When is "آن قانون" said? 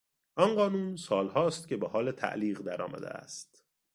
0.35-0.95